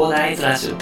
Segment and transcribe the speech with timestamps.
[0.00, 0.78] コーダーイズラジオ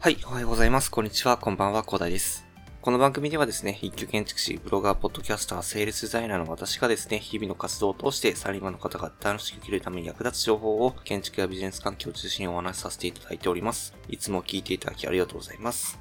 [0.00, 0.90] はい、おはようございます。
[0.90, 2.41] こんにちは、こんばんは、コーダイです。
[2.82, 13.94] この番組ではですね、一級建築士、ブロガー、ポッドキャスター、セールスデザイナーの私がですね、日々の活動を通してサラリーマンの方が楽しく生きるために役立つ情報を建築やビジネス環境を中心にお話しさせていただいております。
[14.08, 16.00] いつも聞いていただきありがとうございます。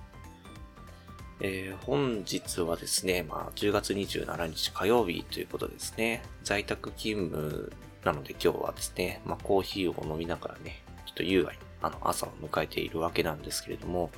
[1.39, 7.71] えー、本日はですね、まあ、10月27日火曜日ということですね、在宅勤務
[8.03, 14.09] なので今日はですね、まあ、コーヒーを飲みながらね、ちょっと優雅にあの朝を迎えているわけなんですけれども、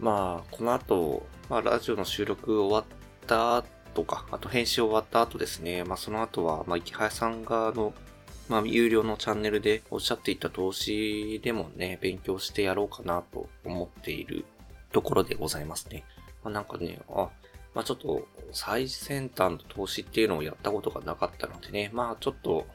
[0.00, 2.84] まあ、この後、まあ、ラジオの収録終わっ
[3.26, 7.92] た後か、あと編集終わった後ですね、まあ、その後は、まあ、池早さんが、の、
[8.48, 14.46] まあ、有料のチャンネルでおっしゃっていた投資でもね、勉強してやろうかなと思っている
[14.90, 16.02] ところでございますね。
[16.42, 17.28] まあ、なんかね、あ、
[17.74, 22.66] まあ、ちょっと最先端の投資っていうのをやったことがなかったのでね、まあ、ちょっと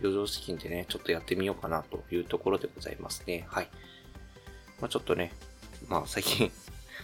[0.00, 3.46] 余剰資金でね、ちょっとやってみようかなというところでございますね。
[3.48, 3.68] はい。
[4.80, 5.32] まあ、ちょっとね、
[5.88, 6.50] まあ、最近、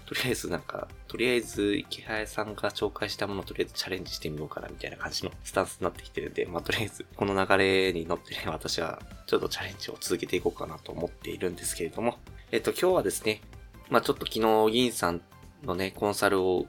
[0.08, 12.16] とりあえずなんか、とりあえず、池早さんが紹介したものをとりあえずチャレンジしてみようかなみたいな感じのスタンスになってきてるんで、まあ、とりあえず、この流れに乗ってね、私はちょっとチャレンジを続けていこうかなと思っているんですけれども、
[12.52, 13.42] えっと、今日はですね、
[13.90, 15.20] まあ、ちょっと昨日、銀さん
[15.62, 16.66] のね、コンサルを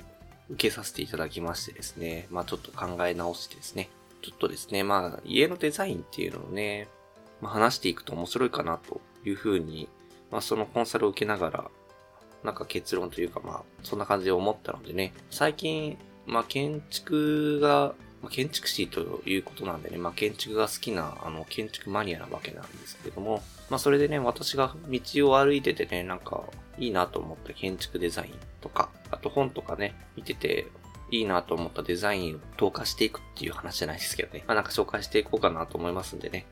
[0.50, 3.88] 受けさせていただきましてですね、まあ、ちょっと考え直してですね、
[4.22, 6.90] ちょっとですね、まあ、家のデザインっていうのをね、
[7.40, 9.88] まあ、話していくと面白いかなというふうに、
[10.30, 11.72] まあ、そのコンサルを受けながら、
[12.44, 26.44] なんか結論というかまあ、そんな感じで思ったのでね、最近、まあ建築が、まあ、建築士ということなんでね、まあ建築が好きな、あの、建築マニアなわけなんですけれども、まあそれでね、私が道を歩いててね、なんか、
[26.78, 30.68] いいなと思った建築デザインとか、あと本とかね、見てて、
[31.12, 34.44] いいなと思ったデザインを投下していくっていう話じゃないですけどね。
[34.48, 36.46] まあなんか紹介していこうかなと思いますんでね。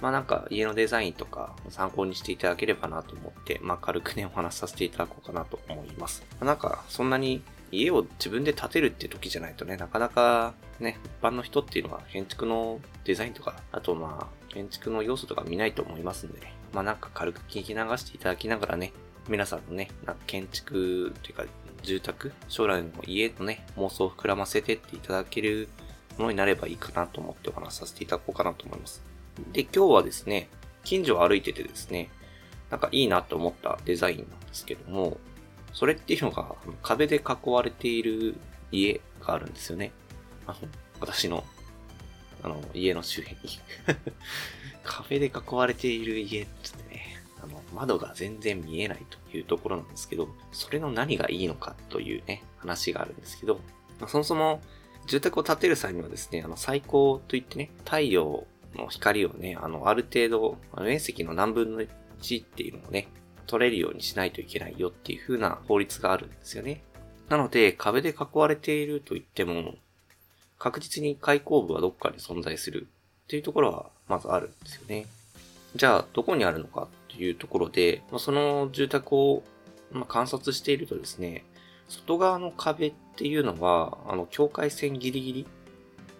[0.00, 6.24] まあなんか家のデザインとか参考にしていただければなと思って、まあ軽くねお話しさせていただこうかなと思います。
[6.32, 16.52] まあなんかそんなに家を自分で建てるって時じゃないとね、なかなかね、一般の人っていうのは建築のデザインとか、あとまあ建築の要素とか見ないと思いますんでね。
[16.72, 18.92] まあなんか軽く聞き流していただきながらね、
[19.28, 21.44] 皆さんのね、なんか建築っていうか
[21.82, 25.68] 住宅、将来の家のね、妄想を膨らませてっていただける
[26.16, 29.02] ものになればいいかなと思ってお話しさせていただこうかなと思います。
[29.52, 30.48] で、今日はですね、
[30.84, 32.10] 近所を歩いててですね、
[32.70, 35.18] なんかいいなと思ったデザインなんですけども、
[35.72, 38.36] それっていうのが壁で囲われている
[38.70, 39.92] 家があるんですよね。
[40.46, 40.68] あの、
[41.00, 41.44] 私の、
[42.42, 43.58] あの、家の周辺に。
[44.84, 53.60] 壁で囲われている家ってね、あの、窓が全然見えないというところなんですけど、それの何がいいのかというね、話があるんですけど、
[54.06, 54.60] そもそも
[55.06, 61.82] 住宅を建てる際にはですね、あの、最高といってね、太陽の光をね、あの、ある程度、面積の何分の
[62.20, 63.08] 1っていうのをね、
[63.46, 66.82] 取れるようにしないといけないよっていう風な法律があるんですよね。
[67.28, 69.74] なので、壁で囲われていると言っても、
[70.58, 72.86] 確実に開口部はどっかに存在する
[73.24, 75.06] っていうところはまずあるんですよね。
[75.74, 79.42] じゃあ、どこにあるのかっていうところで、まあ、その住宅を、
[79.90, 81.44] ま、観察しているとですね、
[81.88, 85.46] 外側の壁っていうのは、あの、境界線ギリギリ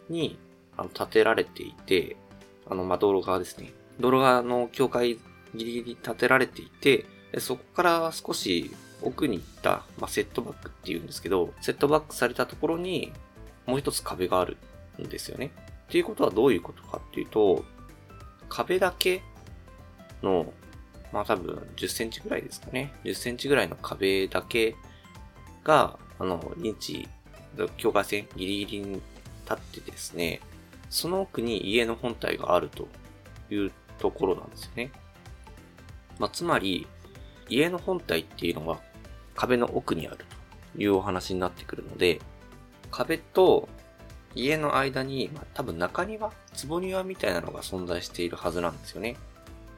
[0.09, 0.39] に、
[0.77, 2.17] あの、建てられていて、
[2.69, 3.73] あの、まあ、道路側ですね。
[4.01, 5.19] 道路側の境界
[5.55, 7.07] ギリギリ建てられていて、
[7.39, 13.13] そこから少し奥に行った、まあ、セットバックっていうんですけど、セットバックされたところに、
[13.67, 14.57] もう一つ壁がある
[15.01, 15.51] んですよね。
[15.85, 17.65] っていうことはどういうことかっていうと、
[18.49, 19.23] 壁だけ
[20.23, 20.53] の、
[21.13, 22.93] まあ多分10センチぐらいですかね。
[23.05, 24.77] 10センチぐらいの壁だけ
[25.63, 27.09] が、あの、認知、
[27.77, 30.41] 境界線ギリギリに立ってですね、
[30.95, 32.87] その奥に家の本体があると
[33.51, 34.93] いうところなんですよね。
[36.21, 36.87] まあ、つまり、
[37.49, 38.79] 家の本体っていうのは
[39.35, 40.19] 壁の奥にある
[40.77, 42.21] というお話になってくるので、
[42.93, 43.69] 壁と
[44.37, 49.17] 家の間に、まあ、多分中庭、坪庭みたいなのが存在しているはずなんですよね。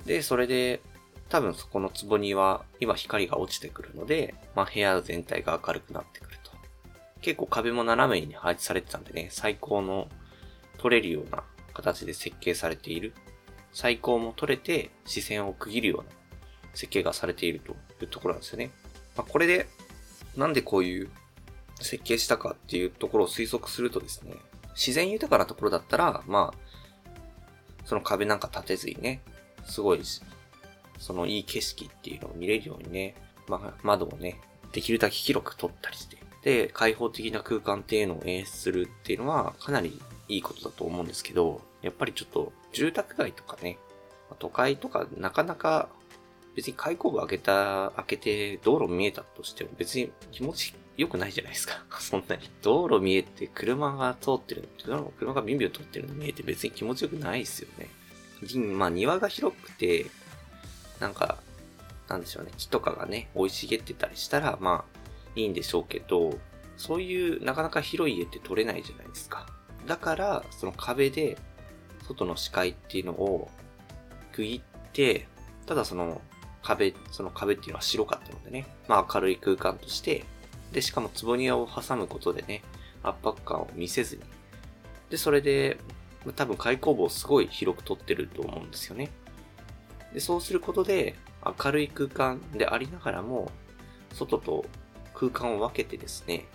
[0.05, 0.83] で、それで、
[1.31, 6.53] 多分そこの坪庭には光が落ちてくるので、まあ、部屋全体が明るくなってくると。
[7.23, 10.09] 結構壁も斜めに配置されてたんでね、最高の
[10.87, 11.43] 取れるような
[11.75, 13.13] 形で設計されている。
[13.73, 16.05] 最高も取れて視線を区切るような
[16.75, 18.71] 設計がされているというところなんですよね。
[19.17, 19.67] まあ、これで、
[20.37, 21.11] なんでこういう
[21.81, 24.35] 設計したかっていうところを推測するとですね、
[24.77, 27.05] 自然豊かなところだったら、まあ、
[27.85, 29.21] その壁なんか立てずにね、
[29.65, 30.01] すごい、
[30.99, 33.17] そのいい景色っていうのを見れるようにね、
[33.49, 34.41] まあ、窓をね、
[34.71, 43.79] できるだけ広く取ったりして、で、開放的な空間っていうのを演出するっていうのは、かなりいいことだと思うんですけど、やっぱりちょっと、住宅街とかね、
[44.39, 45.89] 都会とかなかなか
[46.57, 51.85] 別に開口部開けた、開けて道路見えたとしても別に気持ち良くないじゃないですか。
[52.01, 52.49] そんなに。
[52.63, 57.89] 道路見えて車が通ってるの、車がビンビン通ってるの見えて別に気持ちよくないですよね。
[58.73, 60.07] まあ庭が広くて、
[60.99, 61.39] なんか、
[62.09, 65.01] なんでしょうね、木とかがね、生い茂ってたりしたら、まあ、
[65.35, 66.39] いいんでしょうけど、
[66.79, 69.47] そういうなかなか広い家って取れないじゃないですか。
[69.87, 71.39] だから、その壁で、
[72.07, 73.51] 外の視界っていうのを
[74.33, 75.27] 区切って、
[75.67, 76.21] ただその
[76.63, 80.25] 壁、その壁っていうのは白かったのでね、まあ明るい空間として、
[80.73, 82.63] で、しかも坪庭を挟むことでね、
[83.03, 84.23] 圧迫感を見せずに。
[85.11, 85.79] で、それで、
[86.35, 89.11] 多分開口部をすごい広く取ってると思うんですよね。
[90.13, 91.15] で、そうすることで、
[91.65, 93.51] 明るい空間でありながらも、
[94.13, 94.65] 外と
[95.15, 96.47] 空間を分けてですね、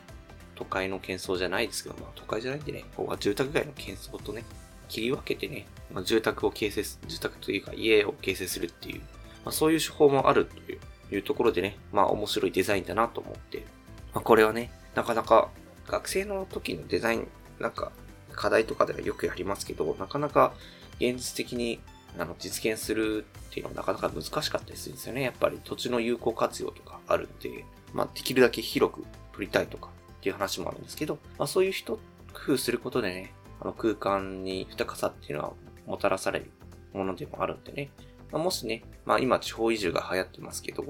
[0.62, 4.44] 都会の喧騒じゃないですけど、まあ都会じゃないんでね、ここは住宅街の喧騒とね、
[4.90, 9.02] 切り分けてね、まあ、住宅を形成す、住宅というか家を形成するっていう、
[9.44, 10.80] まあ、そういう手法もあるという
[11.12, 13.66] いうところでね、まあ面白いデザインだなと思って、
[14.14, 15.50] まあこれはね、なかなか
[15.88, 17.28] 学生の時のデザイン、
[17.60, 17.92] なんか
[18.32, 20.54] 課題とかではよくやりますけど、なかなか
[20.98, 21.80] 現実的に
[22.20, 25.24] あの実現するっていうのはなかなか難しかったりするんですよね。
[25.24, 29.90] やっぱり土地の有効活用とかあるんで、まあできるだけ広く取りたいとか
[30.22, 31.98] っていう話もあるんですけど、まあそういう一
[32.32, 35.54] 工夫することでね、あの空間に豊かさっていうのは
[35.88, 36.52] もたらされる
[36.94, 37.90] ものでもあるんでね。
[38.32, 40.84] まあ、もしね、まあ今地方移住が流行ってますけど、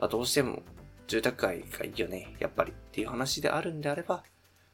[0.00, 0.62] まあ、どうしても
[1.06, 4.24] 住宅街がいいよね、やっぱりっていう話であるんであれば、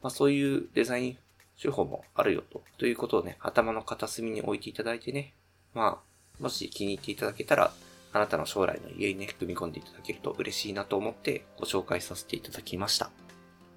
[0.03, 1.19] まあそういうデザイン
[1.61, 2.63] 手法もあるよと。
[2.79, 5.35] ということをね、頭の片隅に置いていただいてね、
[5.75, 6.01] ま
[6.41, 7.73] あ、もし気に入っていただけたら、
[8.13, 13.11] あなたの将来の家にね、組み込んでいただけると嬉しいなと思ってご紹介させていただきました。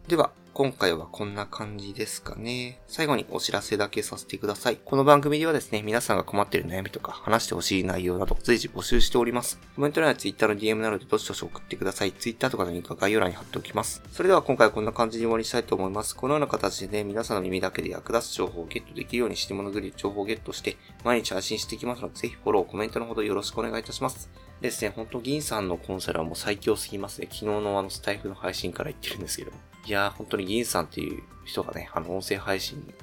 [0.07, 2.79] では、今回はこんな感じですかね。
[2.87, 4.77] 最後にお知らせだけさせてください。
[4.77, 9.59] この番組ではですね、皆さんが困っている悩みとか話してほしい内容など随時募集しております。
[9.75, 12.13] コメント欄や Twitter の DM などでどしどし送ってください。
[12.13, 14.01] Twitter とかのリンクは概要欄に貼っておきます。
[14.13, 16.15] それでは今回はこんな感じに終わりしたいと思います。
[16.15, 24.29] このような形でね、皆さんの耳だけで役立つ情報をゲットできるようにして物ぐり情報をゲットして毎日配信していきますので、ぜひフォロー、コメントのほどよろしくお願いいたします。
[24.61, 27.27] ですね、ほんと銀さんのコンサルはもう最強すぎますね。
[27.29, 29.57] 昨日のあのスタイフの配信から言ってるんですけども。
[29.87, 32.93] いやー、本当に銀さんっていう人がね、あの、音声配信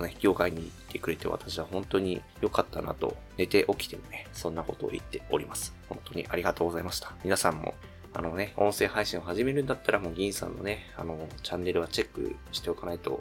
[0.00, 5.76] のね、業界に行ってくれて私は本当に良かったなと、寝て起きてもね、そんなことを言っております。
[5.88, 7.14] 本当にありがとうございました。
[7.22, 7.74] 皆さんも、
[8.14, 13.20] あのね、音声配信を始めるんだったらもう銀さんのね、あの、チャンネルはチェックしておかないと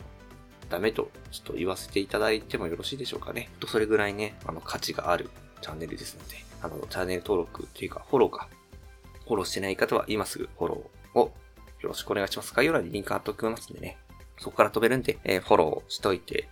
[0.67, 3.51] ダメと、ちょっと言わせていただいてもよろしいでしょうかね。
[3.59, 5.29] と、それぐらいね、あの、価値がある
[5.61, 8.49] チャンネルですので、あの、チャンネル登録っていうか、フォローか。
[9.25, 11.33] フォローしてない方は今すぐフォローを
[11.81, 12.53] よろしくお願いします。
[12.53, 13.97] 概要欄にリンク貼っておきますんでね。
[14.39, 16.49] そこから飛べるんで、えー、フォローしといて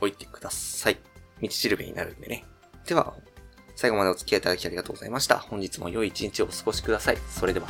[0.00, 0.98] おいてください。
[1.40, 2.44] 道しるべになるんでね。
[2.86, 3.14] では、
[3.74, 5.38] 最後までお付き合いいただきありがとうございました。
[5.38, 7.18] 本日も良い一日をお過ごしください。
[7.28, 7.68] それでは。